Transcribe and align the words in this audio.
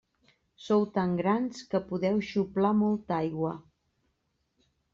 Sou 0.67 0.85
tan 0.95 1.13
grans 1.19 1.59
que 1.75 1.83
podeu 1.91 2.17
xuplar 2.31 2.73
molta 2.81 3.17
aigua. 3.21 3.55